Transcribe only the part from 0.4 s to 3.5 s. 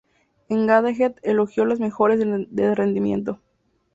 Engadget elogió las mejoras de rendimiento.